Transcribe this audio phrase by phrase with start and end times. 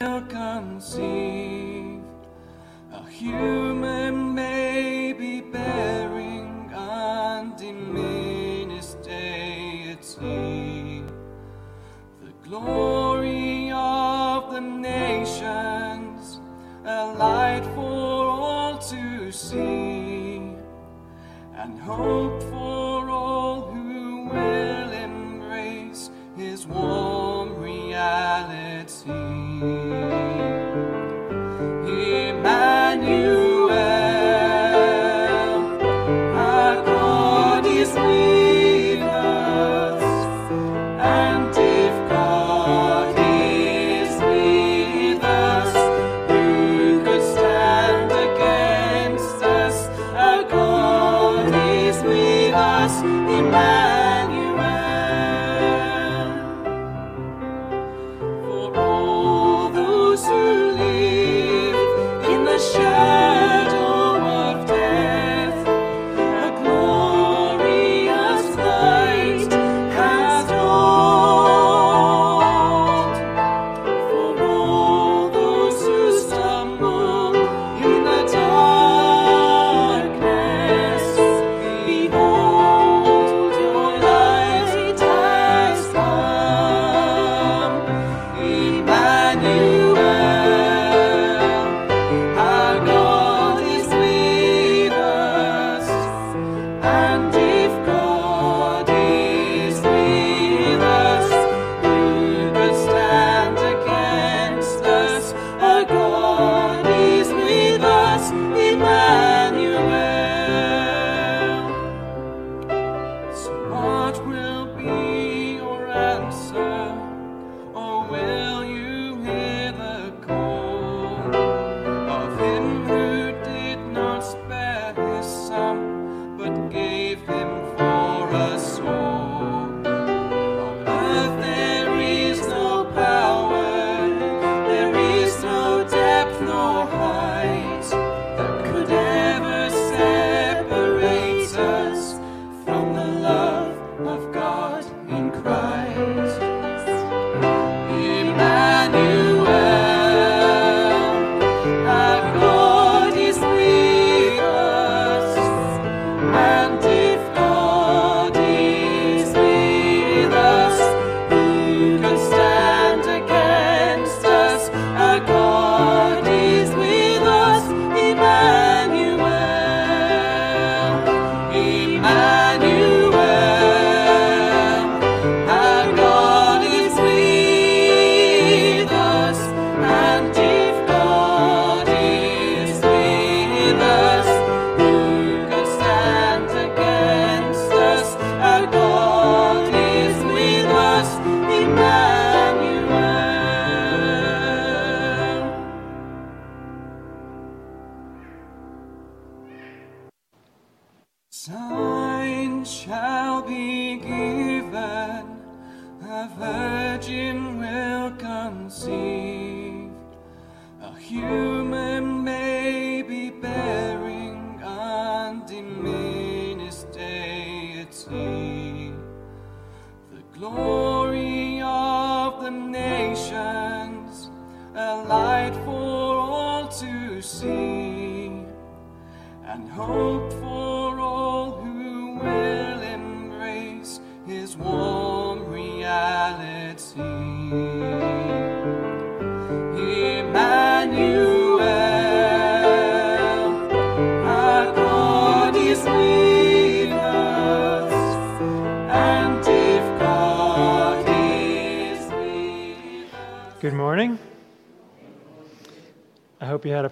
[0.00, 2.00] will conceive
[2.92, 11.02] a human baby bearing undiminished deity,
[12.22, 16.38] the glory of the nations,
[16.84, 20.54] a light for all to see,
[21.56, 22.47] and hope.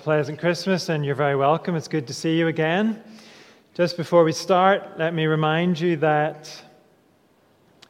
[0.06, 1.75] pleasant Christmas, and you're very welcome.
[1.75, 3.03] It's good to see you again.
[3.75, 6.62] Just before we start, let me remind you that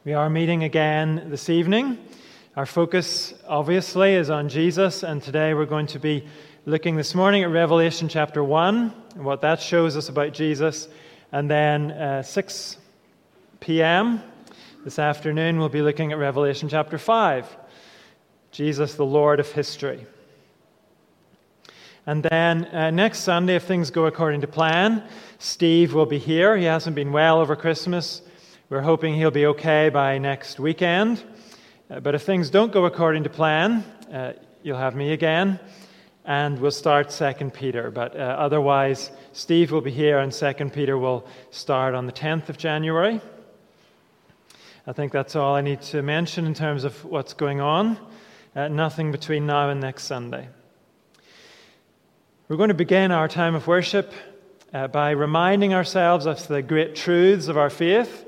[0.03, 2.03] we are meeting again this evening.
[2.55, 6.25] Our focus, obviously, is on Jesus, and today we're going to be
[6.65, 10.87] looking this morning at Revelation chapter 1 and what that shows us about Jesus.
[11.31, 12.77] And then uh, 6
[13.59, 14.23] p.m.
[14.83, 17.57] this afternoon, we'll be looking at Revelation chapter 5
[18.49, 20.07] Jesus, the Lord of History.
[22.07, 25.03] And then uh, next Sunday, if things go according to plan,
[25.39, 26.55] Steve will be here.
[26.55, 28.21] He hasn't been well over Christmas.
[28.69, 31.21] We're hoping he'll be okay by next weekend.
[31.89, 34.31] Uh, but if things don't go according to plan, uh,
[34.63, 35.59] you'll have me again,
[36.23, 37.91] and we'll start Second Peter.
[37.91, 42.47] But uh, otherwise, Steve will be here, and Second Peter will start on the 10th
[42.47, 43.19] of January.
[44.85, 47.97] I think that's all I need to mention in terms of what's going on.
[48.55, 50.47] Uh, nothing between now and next Sunday.
[52.49, 54.13] We're going to begin our time of worship
[54.73, 58.25] uh, by reminding ourselves of the great truths of our faith,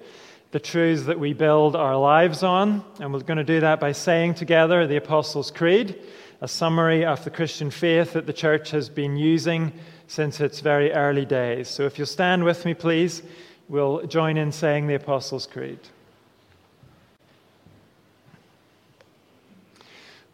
[0.52, 2.84] the truths that we build our lives on.
[3.00, 6.02] And we're going to do that by saying together the Apostles' Creed,
[6.42, 9.72] a summary of the Christian faith that the church has been using
[10.08, 11.70] since its very early days.
[11.70, 13.24] So if you'll stand with me, please,
[13.70, 15.80] we'll join in saying the Apostles' Creed.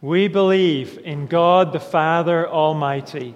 [0.02, 3.36] We believe in God the Father Almighty,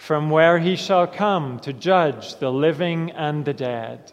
[0.00, 4.10] from where he shall come to judge the living and the dead.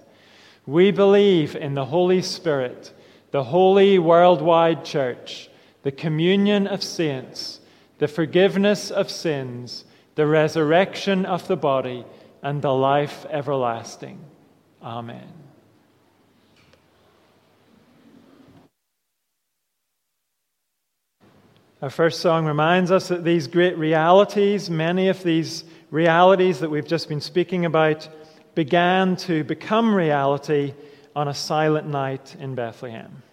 [0.65, 2.91] We believe in the Holy Spirit,
[3.31, 5.49] the holy worldwide church,
[5.83, 7.61] the communion of saints,
[7.99, 9.85] the forgiveness of sins,
[10.15, 12.03] the resurrection of the body,
[12.43, 14.19] and the life everlasting.
[14.83, 15.31] Amen.
[21.81, 26.87] Our first song reminds us that these great realities, many of these realities that we've
[26.87, 28.09] just been speaking about,
[28.55, 30.73] began to become reality
[31.15, 33.23] on a silent night in Bethlehem.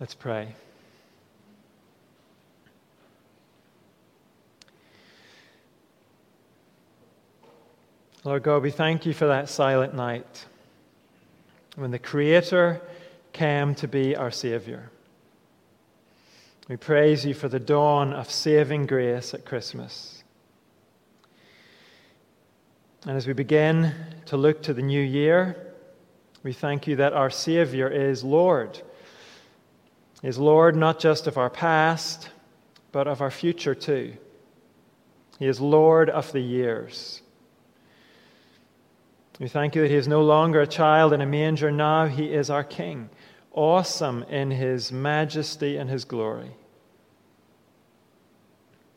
[0.00, 0.54] Let's pray.
[8.22, 10.46] Lord God, we thank you for that silent night
[11.74, 12.80] when the Creator
[13.32, 14.90] came to be our Savior.
[16.68, 20.22] We praise you for the dawn of saving grace at Christmas.
[23.04, 23.94] And as we begin
[24.26, 25.56] to look to the new year,
[26.42, 28.80] We thank you that our Savior is Lord.
[30.22, 32.30] Is Lord not just of our past,
[32.90, 34.14] but of our future too.
[35.38, 37.22] He is Lord of the years.
[39.38, 41.70] We thank you that He is no longer a child in a manger.
[41.70, 43.08] Now He is our King,
[43.52, 46.50] awesome in His majesty and His glory.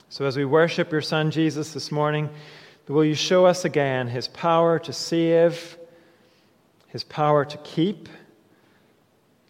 [0.09, 2.29] So, as we worship your Son Jesus this morning,
[2.87, 5.77] will you show us again His power to save,
[6.87, 8.09] His power to keep,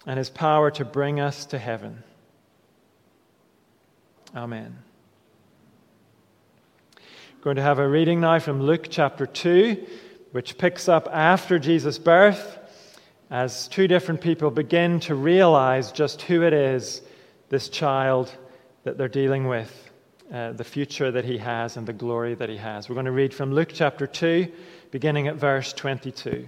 [0.05, 2.03] and His power to bring us to heaven?
[4.35, 4.77] Amen.
[6.95, 9.87] We're going to have a reading now from Luke chapter 2
[10.31, 12.57] which picks up after Jesus' birth
[13.29, 17.01] as two different people begin to realize just who it is,
[17.49, 18.33] this child
[18.83, 19.89] that they're dealing with,
[20.33, 22.89] uh, the future that he has, and the glory that he has.
[22.89, 24.51] We're going to read from Luke chapter 2,
[24.91, 26.47] beginning at verse 22.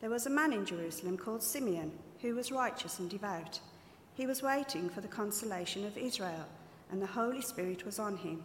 [0.00, 3.60] there was a man in Jerusalem called Simeon who was righteous and devout.
[4.14, 6.46] He was waiting for the consolation of Israel,
[6.90, 8.44] and the Holy Spirit was on him.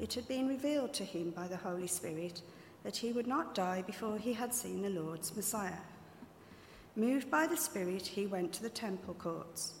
[0.00, 2.42] It had been revealed to him by the Holy Spirit
[2.84, 5.82] that he would not die before he had seen the Lord's Messiah.
[6.96, 9.74] Moved by the Spirit, he went to the temple courts.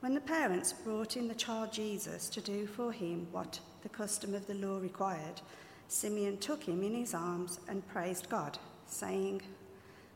[0.00, 4.34] When the parents brought in the child Jesus to do for him what the custom
[4.34, 5.40] of the law required,
[5.88, 9.42] Simeon took him in his arms and praised God, saying,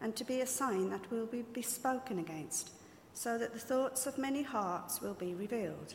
[0.00, 2.70] and to be a sign that will be bespoken against,
[3.12, 5.94] so that the thoughts of many hearts will be revealed,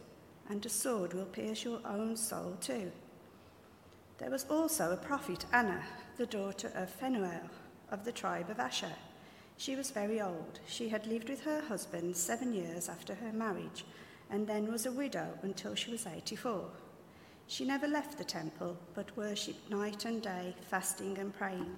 [0.50, 2.92] and a sword will pierce your own soul too.
[4.18, 5.84] There was also a prophet, Anna,
[6.18, 7.50] the daughter of Phanuel,
[7.92, 8.94] of the tribe of Asher.
[9.58, 10.60] She was very old.
[10.68, 13.86] She had lived with her husband seven years after her marriage,
[14.30, 16.66] and then was a widow until she was 84.
[17.48, 21.78] She never left the temple, but worshipped night and day, fasting and praying.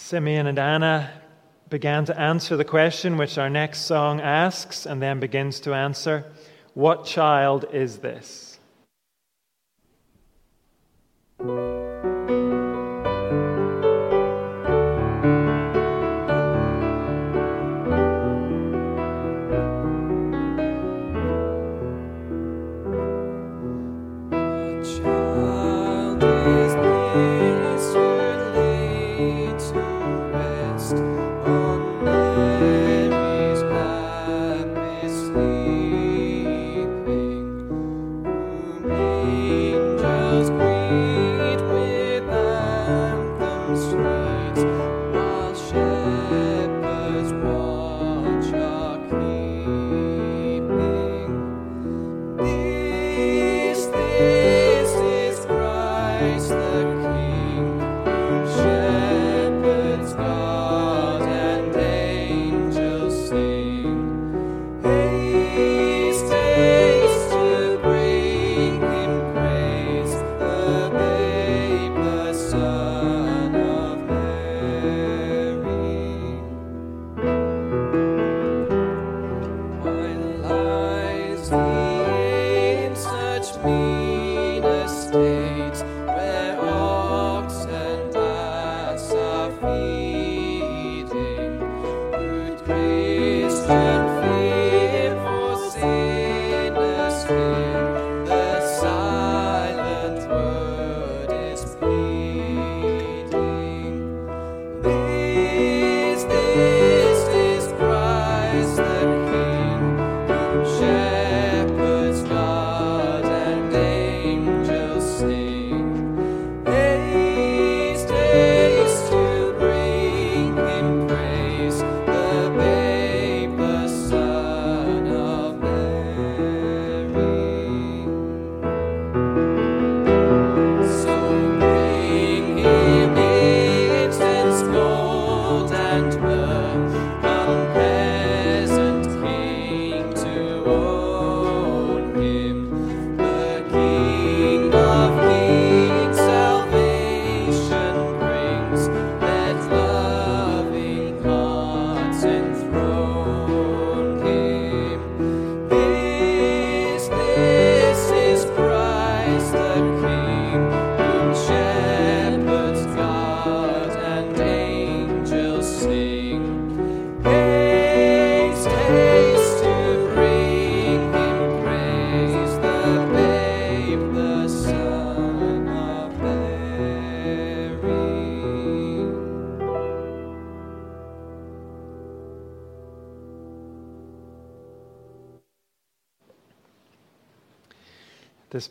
[0.00, 1.12] Simeon and Anna
[1.68, 6.24] began to answer the question which our next song asks and then begins to answer
[6.74, 8.58] What child is this?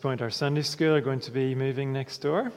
[0.02, 2.54] Point, our Sunday school are going to be moving next door.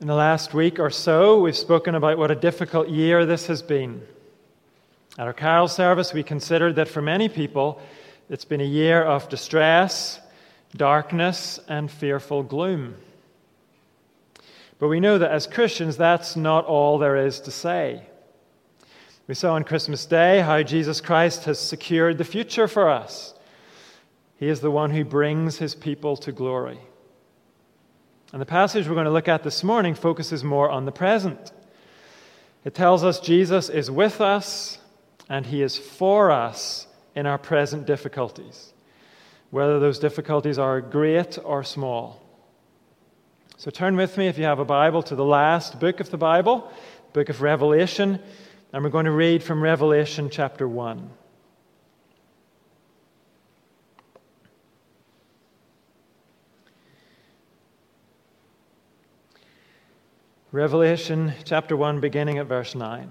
[0.00, 3.62] In the last week or so, we've spoken about what a difficult year this has
[3.62, 4.02] been.
[5.18, 7.82] At our carol service, we considered that for many people,
[8.30, 10.20] it's been a year of distress,
[10.76, 12.94] darkness, and fearful gloom.
[14.78, 18.04] But we know that as Christians, that's not all there is to say.
[19.26, 23.34] We saw on Christmas Day how Jesus Christ has secured the future for us.
[24.36, 26.78] He is the one who brings his people to glory.
[28.32, 31.50] And the passage we're going to look at this morning focuses more on the present.
[32.64, 34.77] It tells us Jesus is with us
[35.28, 38.72] and he is for us in our present difficulties,
[39.50, 42.22] whether those difficulties are great or small.
[43.56, 46.16] So turn with me, if you have a Bible, to the last book of the
[46.16, 46.72] Bible,
[47.12, 48.20] book of Revelation,
[48.72, 51.10] and we're going to read from Revelation chapter 1.
[60.50, 63.10] Revelation chapter 1, beginning at verse 9.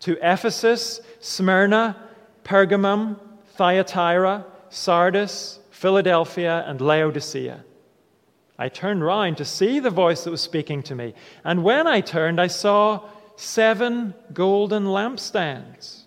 [0.00, 1.96] to Ephesus, Smyrna,
[2.44, 3.18] Pergamum,
[3.56, 7.64] Thyatira, Sardis, Philadelphia, and Laodicea.
[8.58, 12.00] I turned round to see the voice that was speaking to me, and when I
[12.00, 13.02] turned, I saw
[13.36, 16.02] seven golden lampstands.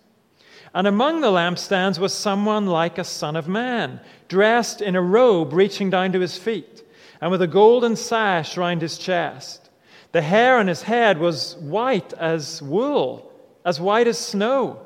[0.73, 5.53] And among the lampstands was someone like a son of man, dressed in a robe
[5.53, 6.83] reaching down to his feet,
[7.21, 9.69] and with a golden sash round his chest.
[10.11, 13.30] The hair on his head was white as wool
[13.65, 14.85] as white as snow,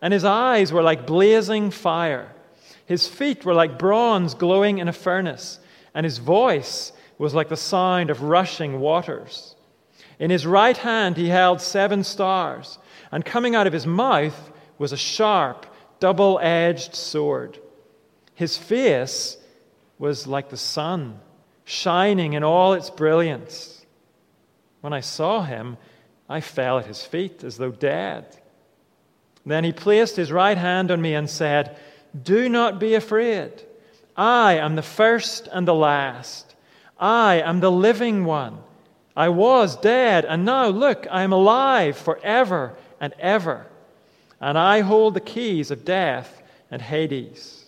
[0.00, 2.32] and his eyes were like blazing fire.
[2.84, 5.58] His feet were like bronze glowing in a furnace,
[5.94, 9.56] and his voice was like the sound of rushing waters.
[10.18, 12.78] In his right hand he held seven stars,
[13.10, 15.66] and coming out of his mouth was a sharp,
[16.00, 17.58] double edged sword.
[18.34, 19.38] His face
[19.98, 21.20] was like the sun,
[21.64, 23.84] shining in all its brilliance.
[24.82, 25.78] When I saw him,
[26.28, 28.24] I fell at his feet as though dead.
[29.44, 31.78] Then he placed his right hand on me and said,
[32.20, 33.52] Do not be afraid.
[34.16, 36.54] I am the first and the last.
[36.98, 38.58] I am the living one.
[39.16, 43.66] I was dead, and now look, I am alive forever and ever.
[44.40, 47.66] And I hold the keys of death and Hades.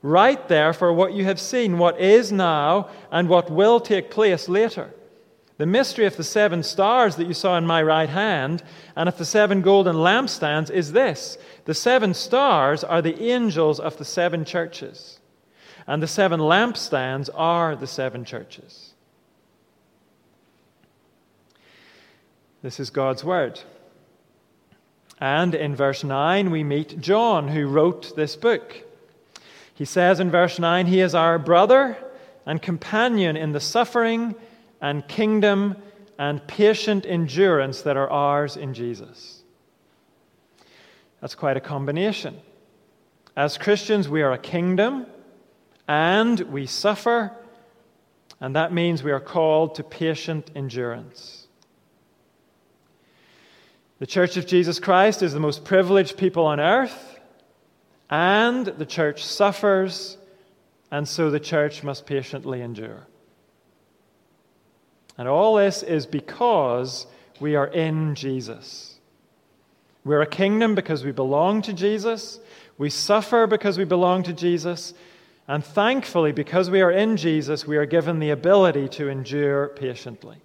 [0.00, 4.90] Write therefore what you have seen, what is now, and what will take place later.
[5.58, 8.62] The mystery of the seven stars that you saw in my right hand
[8.94, 13.98] and of the seven golden lampstands is this the seven stars are the angels of
[13.98, 15.18] the seven churches,
[15.86, 18.94] and the seven lampstands are the seven churches.
[22.62, 23.60] This is God's word.
[25.20, 28.84] And in verse 9, we meet John, who wrote this book.
[29.74, 31.96] He says in verse 9, He is our brother
[32.46, 34.36] and companion in the suffering
[34.80, 35.76] and kingdom
[36.18, 39.42] and patient endurance that are ours in Jesus.
[41.20, 42.40] That's quite a combination.
[43.36, 45.06] As Christians, we are a kingdom
[45.86, 47.32] and we suffer,
[48.40, 51.46] and that means we are called to patient endurance.
[53.98, 57.18] The Church of Jesus Christ is the most privileged people on earth,
[58.10, 60.16] and the church suffers,
[60.90, 63.06] and so the church must patiently endure.
[65.18, 67.06] And all this is because
[67.40, 68.98] we are in Jesus.
[70.04, 72.38] We're a kingdom because we belong to Jesus.
[72.78, 74.94] We suffer because we belong to Jesus.
[75.48, 80.36] And thankfully, because we are in Jesus, we are given the ability to endure patiently.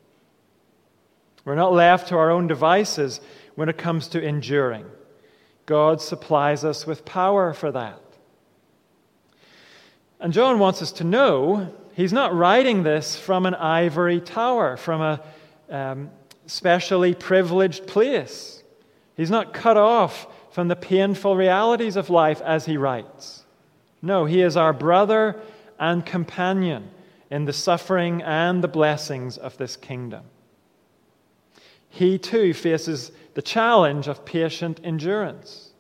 [1.46, 3.22] We're not left to our own devices
[3.56, 4.86] when it comes to enduring.
[5.66, 8.00] God supplies us with power for that.
[10.20, 15.02] And John wants us to know he's not writing this from an ivory tower, from
[15.02, 15.22] a
[15.70, 16.10] um,
[16.46, 18.64] specially privileged place.
[19.16, 23.44] He's not cut off from the painful realities of life as he writes.
[24.02, 25.40] No, he is our brother
[25.80, 26.90] and companion
[27.32, 30.24] in the suffering and the blessings of this kingdom.
[31.90, 35.72] He too faces the challenge of patient endurance.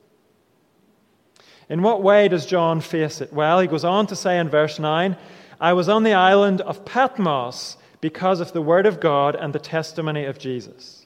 [1.69, 3.31] In what way does John face it?
[3.31, 5.15] Well, he goes on to say in verse 9,
[5.59, 9.59] I was on the island of Patmos because of the word of God and the
[9.59, 11.05] testimony of Jesus.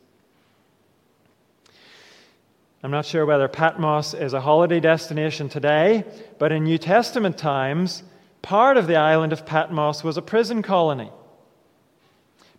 [2.83, 6.05] I'm not sure whether Patmos is a holiday destination today,
[6.39, 8.03] but in New Testament times,
[8.41, 11.11] part of the island of Patmos was a prison colony.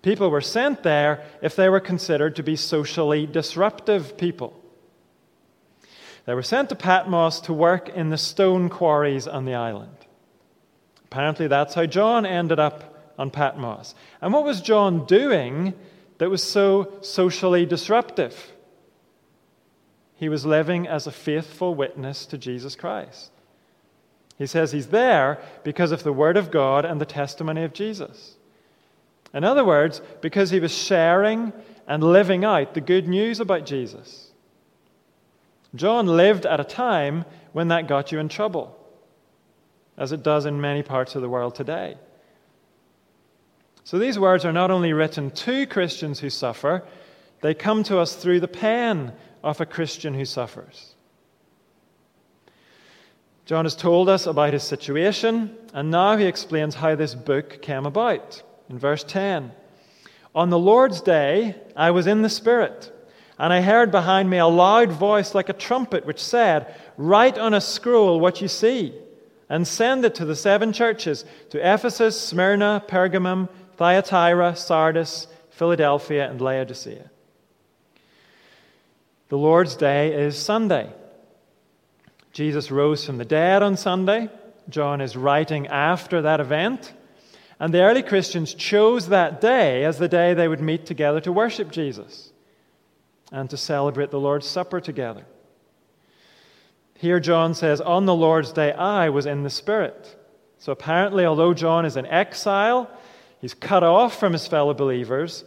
[0.02, 4.54] People were sent there if they were considered to be socially disruptive people.
[6.26, 9.97] They were sent to Patmos to work in the stone quarries on the island.
[11.10, 13.94] Apparently, that's how John ended up on Patmos.
[14.20, 15.74] And what was John doing
[16.18, 18.52] that was so socially disruptive?
[20.16, 23.30] He was living as a faithful witness to Jesus Christ.
[24.36, 28.36] He says he's there because of the Word of God and the testimony of Jesus.
[29.34, 31.52] In other words, because he was sharing
[31.86, 34.30] and living out the good news about Jesus.
[35.74, 38.77] John lived at a time when that got you in trouble,
[39.98, 41.96] as it does in many parts of the world today.
[43.84, 46.84] So these words are not only written to Christians who suffer,
[47.40, 50.94] they come to us through the pen of a Christian who suffers.
[53.44, 57.86] John has told us about his situation, and now he explains how this book came
[57.86, 58.42] about.
[58.68, 59.52] In verse 10
[60.34, 62.92] On the Lord's day, I was in the Spirit,
[63.38, 67.54] and I heard behind me a loud voice like a trumpet, which said, Write on
[67.54, 68.92] a scroll what you see,
[69.48, 76.40] and send it to the seven churches to Ephesus, Smyrna, Pergamum, Thyatira, Sardis, Philadelphia, and
[76.40, 77.10] Laodicea.
[79.28, 80.92] The Lord's day is Sunday.
[82.32, 84.28] Jesus rose from the dead on Sunday.
[84.68, 86.92] John is writing after that event.
[87.60, 91.32] And the early Christians chose that day as the day they would meet together to
[91.32, 92.32] worship Jesus
[93.32, 95.24] and to celebrate the Lord's Supper together.
[96.98, 100.16] Here, John says, On the Lord's day, I was in the Spirit.
[100.58, 102.90] So apparently, although John is in exile,
[103.40, 105.44] he's cut off from his fellow believers,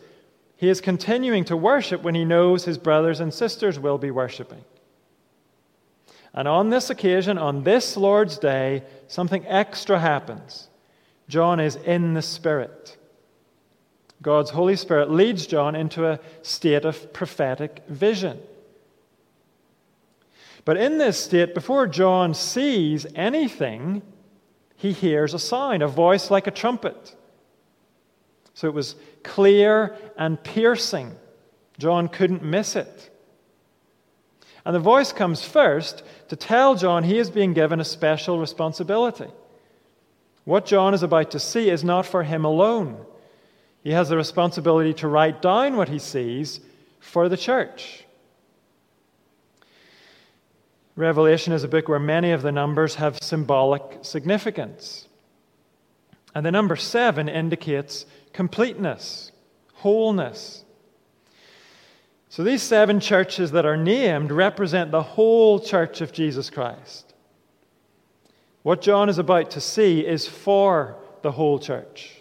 [0.55, 4.63] he is continuing to worship when he knows his brothers and sisters will be worshiping.
[6.33, 10.69] And on this occasion, on this Lord's day, something extra happens.
[11.27, 12.95] John is in the Spirit.
[14.21, 18.39] God's Holy Spirit leads John into a state of prophetic vision.
[20.63, 24.01] But in this state, before John sees anything,
[24.75, 27.15] he hears a sound, a voice like a trumpet.
[28.53, 31.15] So it was clear and piercing.
[31.77, 33.09] John couldn't miss it.
[34.65, 39.27] And the voice comes first to tell John he is being given a special responsibility.
[40.43, 43.05] What John is about to see is not for him alone.
[43.83, 46.59] He has the responsibility to write down what he sees
[46.99, 48.05] for the church.
[50.95, 55.07] Revelation is a book where many of the numbers have symbolic significance.
[56.35, 59.31] And the number seven indicates completeness,
[59.73, 60.65] wholeness.
[62.29, 67.13] So these seven churches that are named represent the whole church of Jesus Christ.
[68.63, 72.17] What John is about to see is for the whole church.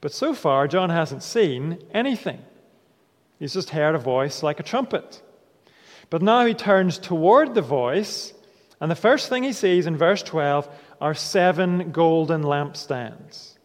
[0.00, 2.40] But so far, John hasn't seen anything.
[3.38, 5.20] He's just heard a voice like a trumpet.
[6.10, 8.34] But now he turns toward the voice,
[8.80, 10.68] and the first thing he sees in verse 12
[11.00, 13.56] are seven golden lampstands.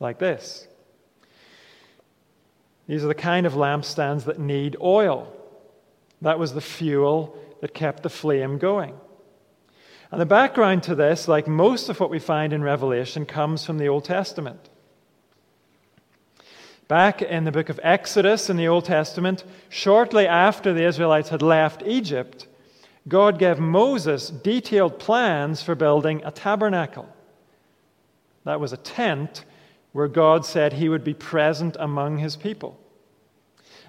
[0.00, 0.68] Like this.
[2.86, 5.32] These are the kind of lampstands that need oil.
[6.22, 8.94] That was the fuel that kept the flame going.
[10.10, 13.78] And the background to this, like most of what we find in Revelation, comes from
[13.78, 14.70] the Old Testament.
[16.88, 21.42] Back in the book of Exodus in the Old Testament, shortly after the Israelites had
[21.42, 22.48] left Egypt,
[23.06, 27.06] God gave Moses detailed plans for building a tabernacle.
[28.44, 29.44] That was a tent
[29.92, 32.80] where God said he would be present among his people.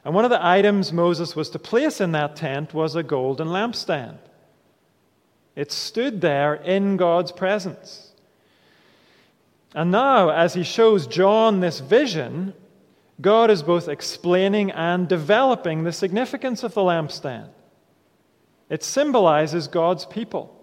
[0.03, 3.47] And one of the items Moses was to place in that tent was a golden
[3.47, 4.17] lampstand.
[5.55, 8.11] It stood there in God's presence.
[9.73, 12.53] And now, as he shows John this vision,
[13.21, 17.49] God is both explaining and developing the significance of the lampstand.
[18.69, 20.55] It symbolizes God's people.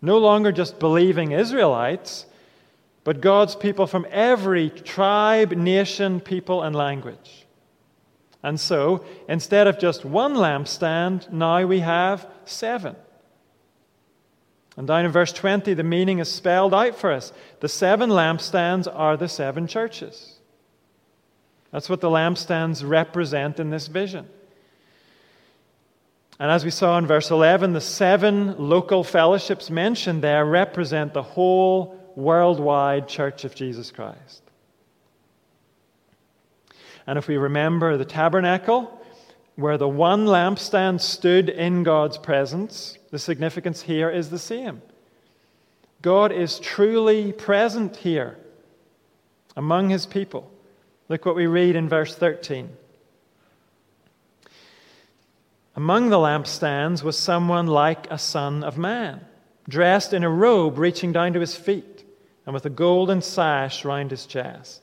[0.00, 2.26] No longer just believing Israelites,
[3.02, 7.46] but God's people from every tribe, nation, people, and language.
[8.42, 12.96] And so, instead of just one lampstand, now we have seven.
[14.76, 17.32] And down in verse 20, the meaning is spelled out for us.
[17.60, 20.33] The seven lampstands are the seven churches.
[21.74, 24.28] That's what the lampstands represent in this vision.
[26.38, 31.22] And as we saw in verse 11, the seven local fellowships mentioned there represent the
[31.24, 34.42] whole worldwide church of Jesus Christ.
[37.08, 39.04] And if we remember the tabernacle,
[39.56, 44.80] where the one lampstand stood in God's presence, the significance here is the same.
[46.02, 48.38] God is truly present here
[49.56, 50.53] among his people.
[51.08, 52.70] Look what we read in verse 13.
[55.76, 59.20] Among the lampstands was someone like a son of man,
[59.68, 62.04] dressed in a robe reaching down to his feet,
[62.46, 64.82] and with a golden sash round his chest.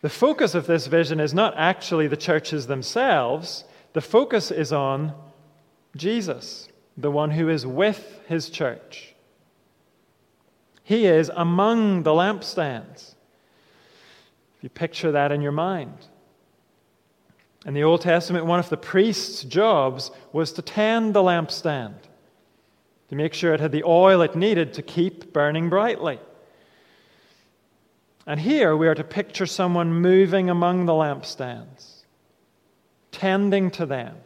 [0.00, 5.14] The focus of this vision is not actually the churches themselves, the focus is on
[5.96, 9.14] Jesus, the one who is with his church.
[10.82, 13.13] He is among the lampstands.
[14.64, 16.06] You picture that in your mind.
[17.66, 21.96] In the Old Testament, one of the priest's jobs was to tend the lampstand,
[23.10, 26.18] to make sure it had the oil it needed to keep burning brightly.
[28.26, 32.04] And here we are to picture someone moving among the lampstands,
[33.12, 34.16] tending to them.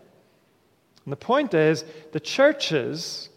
[1.05, 3.29] And the point is, the churches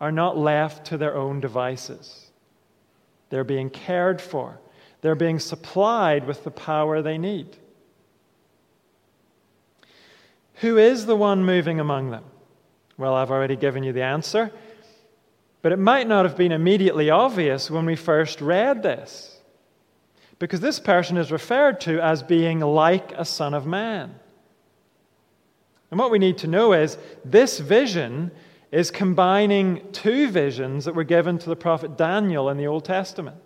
[0.00, 2.32] are not left to their own devices.
[3.30, 4.58] They're being cared for,
[5.00, 7.56] they're being supplied with the power they need.
[10.56, 12.24] Who is the one moving among them?
[12.96, 14.50] Well, I've already given you the answer,
[15.62, 19.36] but it might not have been immediately obvious when we first read this.
[20.40, 24.14] Because this person is referred to as being like a son of man.
[25.90, 28.30] And what we need to know is this vision
[28.70, 33.36] is combining two visions that were given to the prophet Daniel in the Old Testament.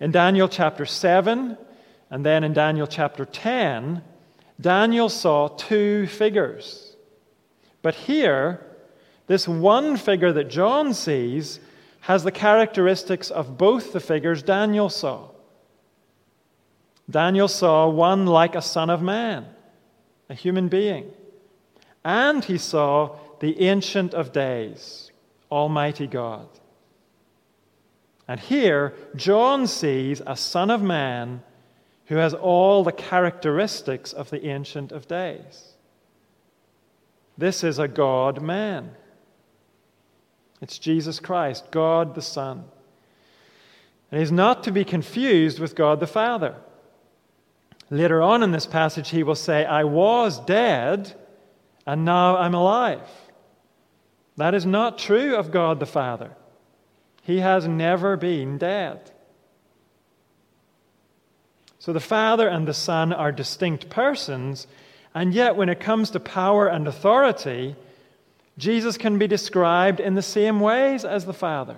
[0.00, 1.56] In Daniel chapter 7
[2.10, 4.02] and then in Daniel chapter 10,
[4.60, 6.96] Daniel saw two figures.
[7.82, 8.64] But here,
[9.26, 11.60] this one figure that John sees
[12.00, 15.28] has the characteristics of both the figures Daniel saw.
[17.10, 19.46] Daniel saw one like a son of man,
[20.28, 21.10] a human being.
[22.04, 25.10] And he saw the Ancient of Days,
[25.50, 26.48] Almighty God.
[28.28, 31.42] And here, John sees a son of man
[32.06, 35.72] who has all the characteristics of the Ancient of Days.
[37.38, 38.90] This is a God man.
[40.60, 42.64] It's Jesus Christ, God the Son.
[44.10, 46.56] And he's not to be confused with God the Father.
[47.90, 51.14] Later on in this passage, he will say, I was dead,
[51.86, 53.08] and now I'm alive.
[54.36, 56.32] That is not true of God the Father.
[57.28, 59.10] He has never been dead.
[61.78, 64.66] So the Father and the Son are distinct persons,
[65.14, 67.76] and yet when it comes to power and authority,
[68.56, 71.76] Jesus can be described in the same ways as the Father.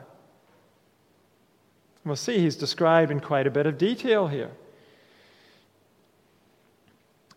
[2.04, 4.52] We'll see he's described in quite a bit of detail here.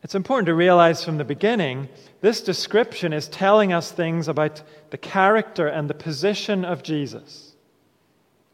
[0.04, 1.90] It's important to realize from the beginning
[2.22, 7.53] this description is telling us things about the character and the position of Jesus.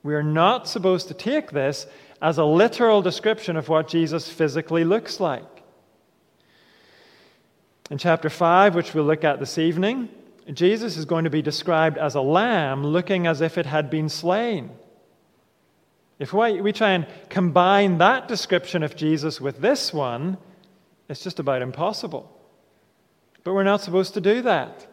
[0.03, 1.85] We are not supposed to take this
[2.21, 5.43] as a literal description of what Jesus physically looks like.
[7.89, 10.09] In chapter 5, which we'll look at this evening,
[10.53, 14.09] Jesus is going to be described as a lamb looking as if it had been
[14.09, 14.71] slain.
[16.17, 20.38] If we try and combine that description of Jesus with this one,
[21.07, 22.35] it's just about impossible.
[23.43, 24.85] But we're not supposed to do that.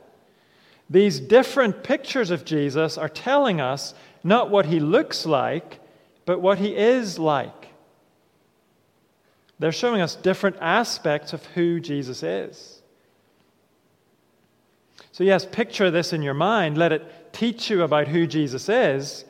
[0.88, 3.92] These different pictures of Jesus are telling us
[4.26, 5.80] not what he looks like,
[6.24, 7.68] but what he is like.
[9.58, 12.82] They're showing us different aspects of who Jesus is.
[15.12, 16.76] So, yes, picture this in your mind.
[16.76, 19.24] Let it teach you about who Jesus is,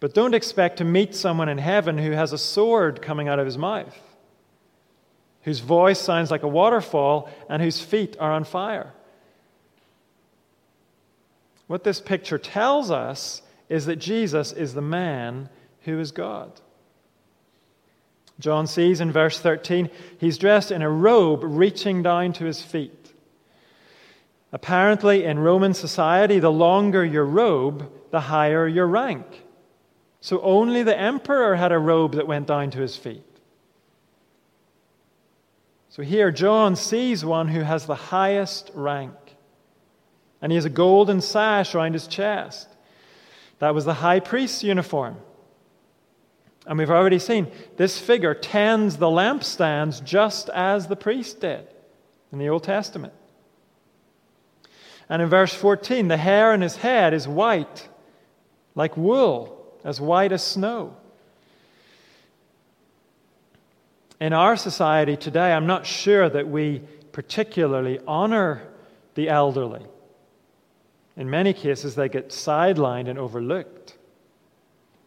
[0.00, 3.44] but don't expect to meet someone in heaven who has a sword coming out of
[3.44, 3.98] his mouth
[5.44, 8.92] whose voice sounds like a waterfall, and whose feet are on fire.
[11.66, 13.42] What this picture tells us
[13.74, 15.48] is that Jesus is the man
[15.80, 16.52] who is God.
[18.38, 23.12] John sees in verse 13, he's dressed in a robe reaching down to his feet.
[24.52, 29.26] Apparently, in Roman society, the longer your robe, the higher your rank.
[30.20, 33.24] So only the emperor had a robe that went down to his feet.
[35.88, 39.14] So here, John sees one who has the highest rank,
[40.40, 42.68] and he has a golden sash around his chest.
[43.58, 45.16] That was the high priest's uniform.
[46.66, 51.66] And we've already seen this figure tends the lampstands just as the priest did
[52.32, 53.12] in the Old Testament.
[55.08, 57.88] And in verse 14, the hair on his head is white,
[58.74, 60.96] like wool, as white as snow.
[64.20, 66.80] In our society today, I'm not sure that we
[67.12, 68.66] particularly honor
[69.14, 69.84] the elderly.
[71.16, 73.96] In many cases, they get sidelined and overlooked.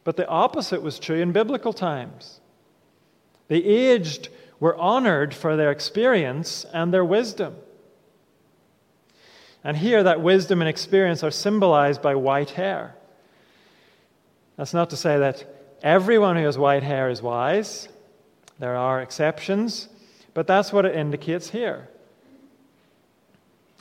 [0.04, 2.40] But the opposite was true in biblical times.
[3.50, 7.56] The aged were honored for their experience and their wisdom.
[9.64, 12.96] And here, that wisdom and experience are symbolized by white hair.
[14.56, 15.46] That's not to say that
[15.84, 17.90] everyone who has white hair is wise,
[18.60, 19.90] there are exceptions,
[20.34, 21.90] but that's what it indicates here.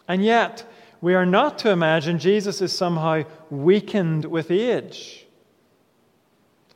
[0.08, 0.64] And yet,
[1.00, 5.26] we are not to imagine Jesus is somehow weakened with age.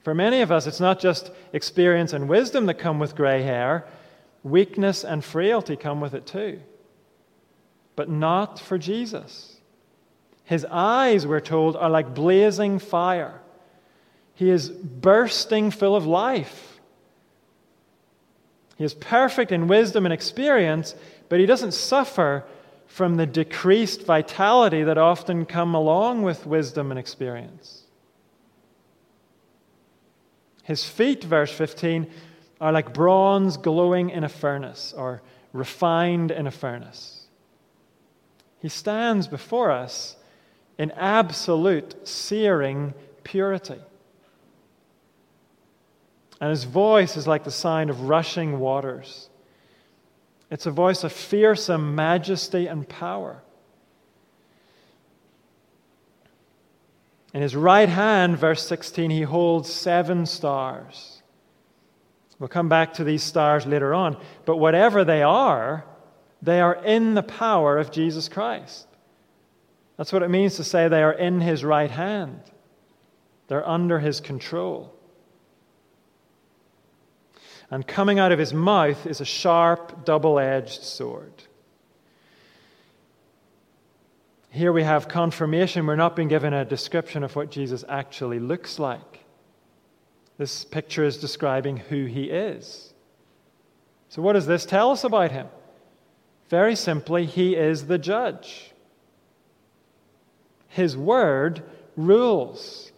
[0.02, 3.86] For many of us, it's not just experience and wisdom that come with gray hair,
[4.42, 6.60] weakness and frailty come with it too.
[7.96, 9.56] But not for Jesus.
[10.44, 13.40] His eyes, we're told, are like blazing fire.
[14.34, 16.80] He is bursting full of life.
[18.76, 20.94] He is perfect in wisdom and experience,
[21.28, 22.44] but he doesn't suffer
[22.90, 27.84] from the decreased vitality that often come along with wisdom and experience.
[30.64, 32.10] His feet, verse 15,
[32.60, 35.22] are like bronze glowing in a furnace or
[35.52, 37.28] refined in a furnace.
[38.58, 40.16] He stands before us
[40.76, 43.78] in absolute searing purity.
[46.40, 49.29] And his voice is like the sound of rushing waters.
[50.50, 53.42] It's a voice of fearsome majesty and power.
[57.32, 61.22] In his right hand, verse 16, he holds seven stars.
[62.40, 64.16] We'll come back to these stars later on.
[64.44, 65.84] But whatever they are,
[66.42, 68.88] they are in the power of Jesus Christ.
[69.96, 72.40] That's what it means to say they are in his right hand,
[73.46, 74.94] they're under his control.
[77.70, 81.32] And coming out of his mouth is a sharp, double edged sword.
[84.50, 85.86] Here we have confirmation.
[85.86, 89.24] We're not being given a description of what Jesus actually looks like.
[90.38, 92.92] This picture is describing who he is.
[94.08, 95.46] So, what does this tell us about him?
[96.48, 98.72] Very simply, he is the judge.
[100.66, 101.62] His word
[101.96, 102.90] rules.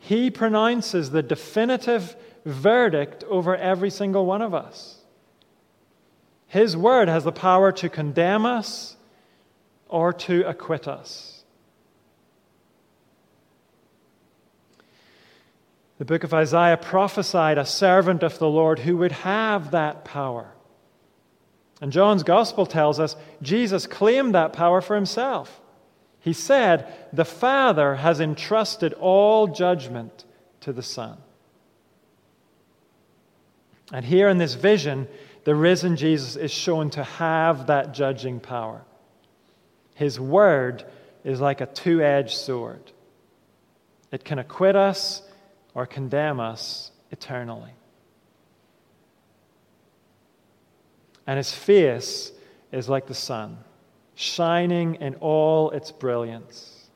[0.00, 2.16] He pronounces the definitive
[2.46, 4.96] verdict over every single one of us.
[6.46, 8.96] His word has the power to condemn us
[9.88, 11.42] or to acquit us.
[15.98, 20.52] The book of Isaiah prophesied a servant of the Lord who would have that power.
[21.80, 25.60] And John's gospel tells us Jesus claimed that power for himself.
[26.20, 30.24] He said, The Father has entrusted all judgment
[30.60, 31.18] to the Son.
[33.92, 35.06] And here in this vision,
[35.44, 38.82] the risen Jesus is shown to have that judging power.
[39.94, 40.84] His word
[41.24, 42.92] is like a two edged sword,
[44.12, 45.22] it can acquit us
[45.74, 47.72] or condemn us eternally.
[51.26, 52.32] And his face
[52.70, 53.58] is like the sun,
[54.14, 56.88] shining in all its brilliance.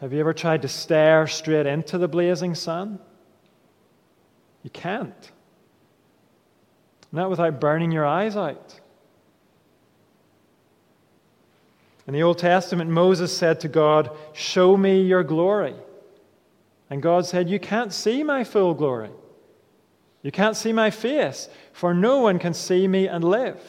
[0.00, 2.98] Have you ever tried to stare straight into the blazing sun?
[4.62, 5.30] You can't.
[7.12, 8.80] Not without burning your eyes out.
[12.06, 15.74] In the Old Testament, Moses said to God, Show me your glory.
[16.90, 19.10] And God said, You can't see my full glory.
[20.22, 23.60] You can't see my face, for no one can see me and live.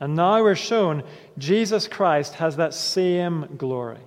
[0.00, 1.02] And now we're shown
[1.36, 3.98] Jesus Christ has that same glory.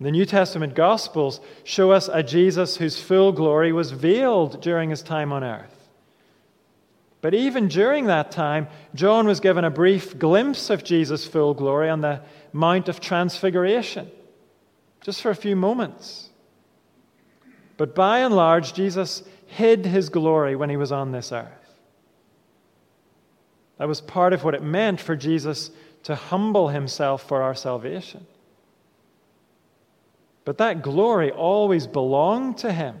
[0.00, 5.02] The New Testament Gospels show us a Jesus whose full glory was veiled during his
[5.02, 5.76] time on earth.
[7.20, 11.90] But even during that time, John was given a brief glimpse of Jesus' full glory
[11.90, 12.22] on the
[12.54, 14.10] Mount of Transfiguration,
[15.02, 16.30] just for a few moments.
[17.76, 21.48] But by and large, Jesus hid his glory when he was on this earth.
[23.76, 25.70] That was part of what it meant for Jesus
[26.04, 28.26] to humble himself for our salvation.
[30.50, 33.00] But that glory always belonged to him,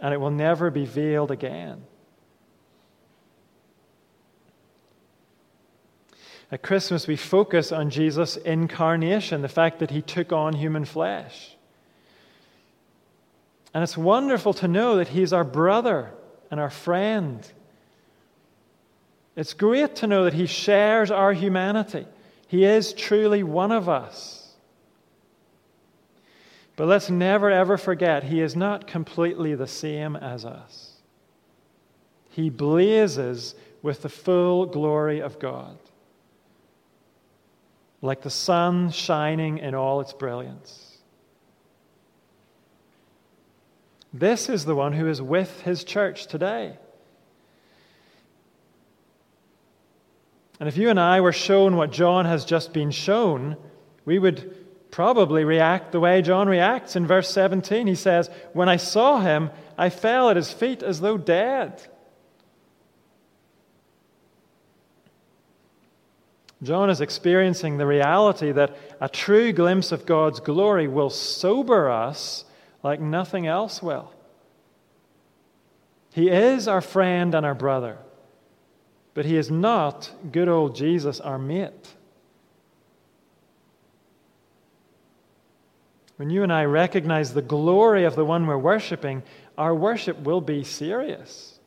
[0.00, 1.84] and it will never be veiled again.
[6.50, 11.54] At Christmas, we focus on Jesus' incarnation, the fact that he took on human flesh.
[13.72, 16.10] And it's wonderful to know that he's our brother
[16.50, 17.46] and our friend.
[19.36, 22.04] It's great to know that he shares our humanity.
[22.48, 24.35] He is truly one of us.
[26.76, 30.92] But let's never ever forget, he is not completely the same as us.
[32.30, 35.78] He blazes with the full glory of God
[38.02, 40.98] like the sun shining in all its brilliance.
[44.12, 46.78] This is the one who is with his church today.
[50.58, 53.56] And if you and I were shown what John has just been shown,
[54.06, 54.65] we would
[54.96, 57.86] probably react the way John reacts in verse 17.
[57.86, 61.86] He says, When I saw him, I fell at his feet as though dead.
[66.62, 72.46] John is experiencing the reality that a true glimpse of God's glory will sober us
[72.82, 74.14] like nothing else will.
[76.14, 77.98] He is our friend and our brother,
[79.12, 81.96] but he is not good old Jesus, our mate.
[86.16, 89.22] When you and I recognize the glory of the one we're worshiping,
[89.58, 91.58] our worship will be serious.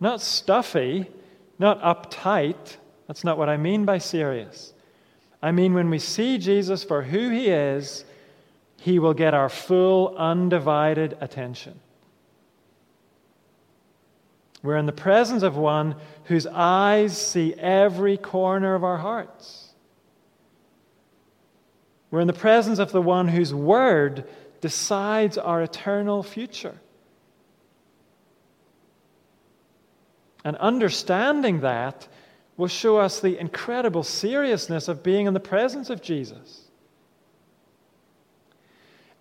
[0.00, 1.06] Not stuffy,
[1.58, 2.76] not uptight
[3.06, 4.72] that's not what I mean by serious.
[5.42, 8.04] I mean, when we see Jesus for who he is,
[8.78, 11.80] he will get our full, undivided attention.
[14.62, 19.63] We're in the presence of one whose eyes see every corner of our hearts.
[22.14, 24.24] We're in the presence of the one whose word
[24.60, 26.76] decides our eternal future.
[30.44, 32.06] And understanding that
[32.56, 36.68] will show us the incredible seriousness of being in the presence of Jesus.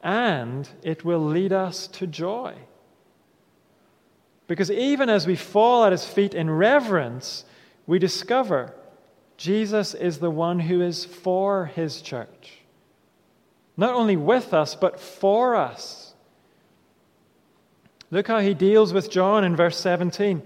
[0.04, 2.54] And it will lead us to joy.
[4.46, 7.44] Because even as we fall at his feet in reverence,
[7.88, 8.76] we discover
[9.36, 12.60] Jesus is the one who is for his church.
[13.76, 16.14] Not only with us, but for us.
[18.12, 20.44] Look how he deals with John in verse 17.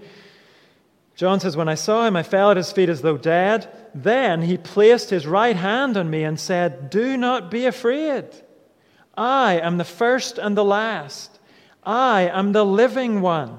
[1.16, 3.68] John says, When I saw him, I fell at his feet as though dead.
[3.94, 8.26] Then he placed his right hand on me and said, Do not be afraid.
[9.16, 11.40] I am the first and the last.
[11.82, 13.58] I am the living one.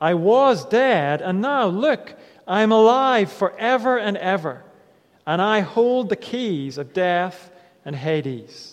[0.00, 2.14] I was dead, and now look,
[2.46, 4.64] I am alive forever and ever,
[5.26, 7.50] and I hold the keys of death
[7.84, 8.69] and Hades,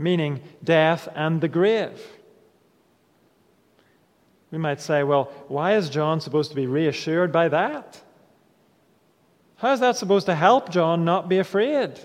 [0.00, 2.00] meaning death and the grave.
[4.50, 8.00] We might say, well, why is John supposed to be reassured by that?
[9.56, 12.00] How is that supposed to help John not be afraid?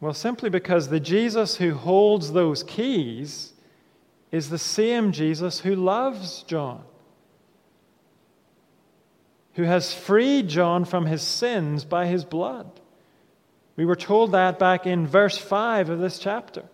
[0.00, 3.52] Well, simply because the Jesus who holds those keys
[4.30, 6.84] is the same Jesus who loves John,
[9.54, 12.79] who has freed John from his sins by his blood.
[13.80, 16.64] We were told that back in verse 5 of this chapter.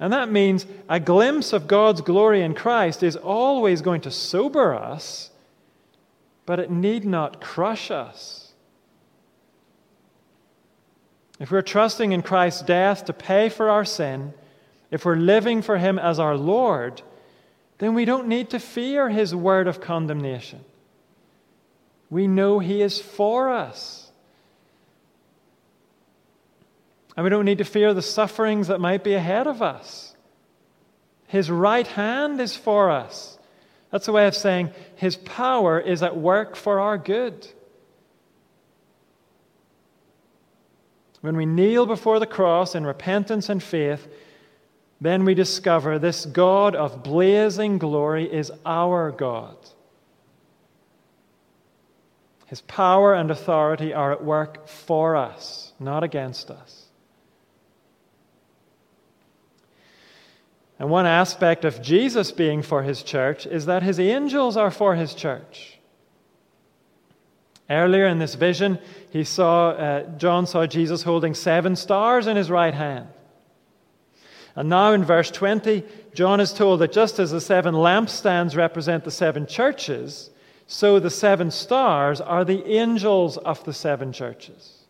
[0.00, 4.74] And that means a glimpse of God's glory in Christ is always going to sober
[4.74, 5.30] us,
[6.46, 8.54] but it need not crush us.
[11.38, 14.32] If we're trusting in Christ's death to pay for our sin,
[14.90, 17.02] if we're living for Him as our Lord,
[17.80, 20.64] then we don't need to fear His word of condemnation.
[22.14, 24.08] We know He is for us.
[27.16, 30.14] And we don't need to fear the sufferings that might be ahead of us.
[31.26, 33.36] His right hand is for us.
[33.90, 37.48] That's a way of saying His power is at work for our good.
[41.20, 44.06] When we kneel before the cross in repentance and faith,
[45.00, 49.56] then we discover this God of blazing glory is our God.
[52.54, 56.84] His power and authority are at work for us, not against us.
[60.78, 64.94] And one aspect of Jesus being for his church is that his angels are for
[64.94, 65.80] his church.
[67.68, 68.78] Earlier in this vision,
[69.10, 73.08] he saw, uh, John saw Jesus holding seven stars in his right hand.
[74.54, 75.82] And now in verse 20,
[76.14, 80.30] John is told that just as the seven lampstands represent the seven churches,
[80.66, 84.84] so the seven stars are the angels of the seven churches.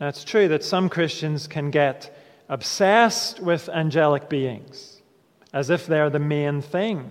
[0.00, 2.16] Now, it's true that some Christians can get
[2.48, 5.00] obsessed with angelic beings
[5.52, 7.10] as if they're the main thing.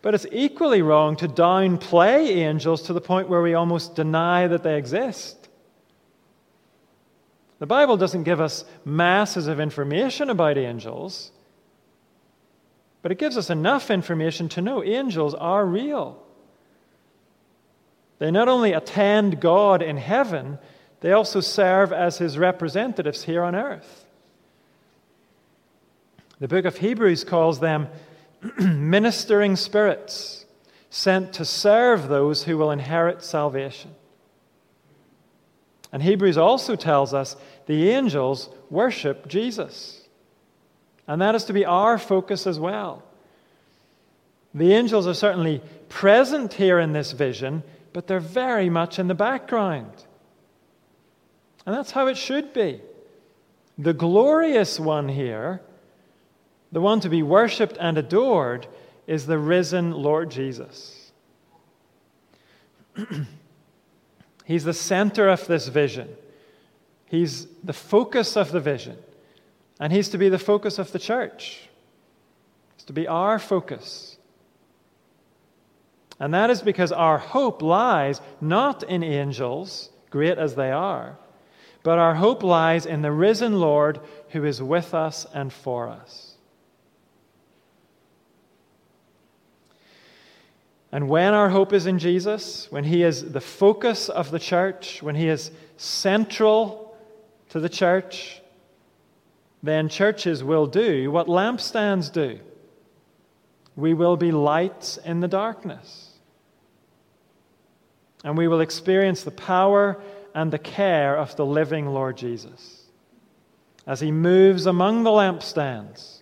[0.00, 4.62] But it's equally wrong to downplay angels to the point where we almost deny that
[4.62, 5.48] they exist.
[7.58, 11.30] The Bible doesn't give us masses of information about angels,
[13.02, 16.22] but it gives us enough information to know angels are real.
[18.18, 20.58] They not only attend God in heaven,
[21.00, 24.06] they also serve as his representatives here on earth.
[26.38, 27.88] The book of Hebrews calls them
[28.58, 30.44] ministering spirits
[30.90, 33.94] sent to serve those who will inherit salvation.
[35.90, 37.34] And Hebrews also tells us
[37.66, 40.01] the angels worship Jesus.
[41.12, 43.02] And that is to be our focus as well.
[44.54, 45.60] The angels are certainly
[45.90, 49.92] present here in this vision, but they're very much in the background.
[51.66, 52.80] And that's how it should be.
[53.76, 55.60] The glorious one here,
[56.72, 58.66] the one to be worshiped and adored,
[59.06, 61.12] is the risen Lord Jesus.
[64.46, 66.08] He's the center of this vision.
[67.04, 68.96] He's the focus of the vision.
[69.82, 71.68] And he's to be the focus of the church.
[72.76, 74.16] He's to be our focus.
[76.20, 81.18] And that is because our hope lies not in angels, great as they are,
[81.82, 86.36] but our hope lies in the risen Lord who is with us and for us.
[90.92, 95.02] And when our hope is in Jesus, when He is the focus of the church,
[95.02, 96.96] when He is central
[97.48, 98.41] to the church,
[99.62, 102.40] then churches will do what lampstands do.
[103.76, 106.10] We will be lights in the darkness.
[108.24, 110.02] And we will experience the power
[110.34, 112.82] and the care of the living Lord Jesus
[113.86, 116.20] as he moves among the lampstands,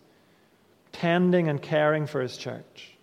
[0.93, 2.97] tending and caring for his church.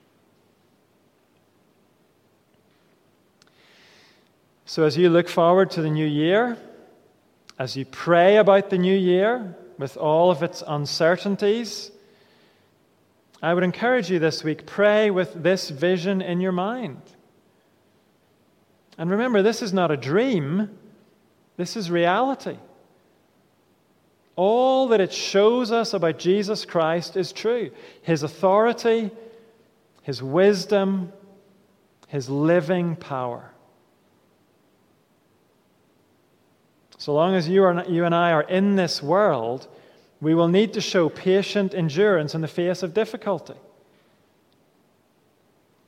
[4.65, 6.57] So, as you look forward to the new year,
[7.57, 11.91] as you pray about the new year with all of its uncertainties,
[13.41, 17.01] I would encourage you this week pray with this vision in your mind.
[18.97, 20.77] And remember, this is not a dream,
[21.55, 22.57] this is reality.
[24.35, 27.71] All that it shows us about Jesus Christ is true
[28.01, 29.11] His authority,
[30.01, 31.11] His wisdom,
[32.07, 33.51] His living power.
[37.07, 39.65] So long as you, are, you and I are in this world,
[40.19, 43.53] we will need to show patient endurance in the face of difficulty.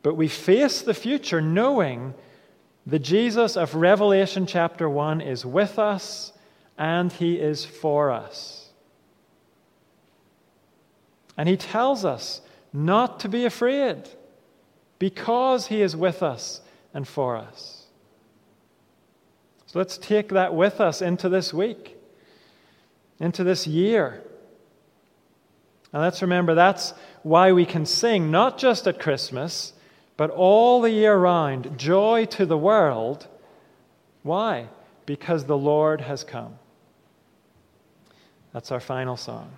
[0.01, 2.13] But we face the future knowing
[2.88, 6.32] the Jesus of Revelation chapter 1 is with us
[6.78, 8.70] and he is for us.
[11.36, 12.39] And he tells us
[12.72, 14.07] not to be afraid
[14.99, 16.61] because he is with us
[16.93, 17.78] and for us.
[19.70, 21.95] So let's take that with us into this week,
[23.20, 24.24] into this year.
[25.93, 29.74] And let's remember that's why we can sing, not just at Christmas,
[30.17, 33.28] but all the year round, joy to the world.
[34.24, 34.70] Why?
[35.05, 36.57] Because the Lord has come.
[38.53, 39.51] That's our final song.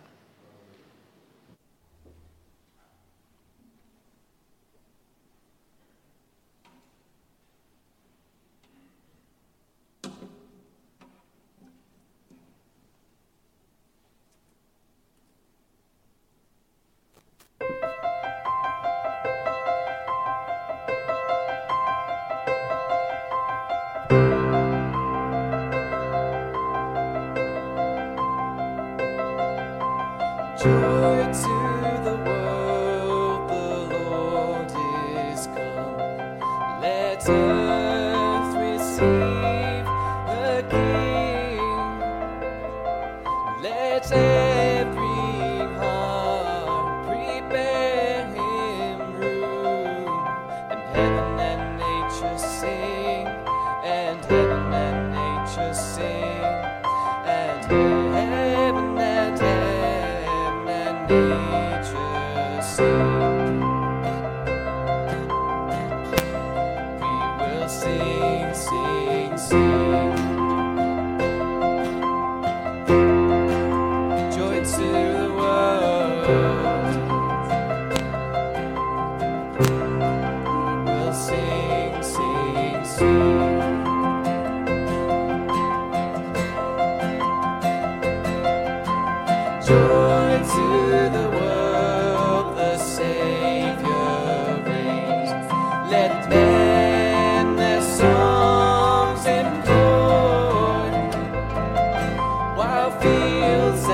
[103.02, 103.90] feels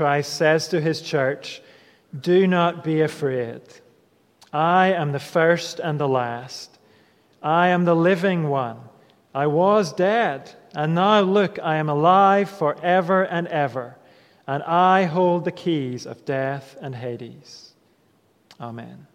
[0.00, 1.60] Christ says to his church,
[2.18, 3.60] Do not be afraid.
[4.50, 6.78] I am the first and the last.
[7.42, 8.78] I am the living one.
[9.34, 13.98] I was dead, and now look, I am alive forever and ever,
[14.46, 17.74] and I hold the keys of death and Hades.
[18.58, 19.06] Amen.